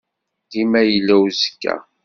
Dima 0.51 0.81
yella 0.89 1.15
uzekka. 1.23 1.75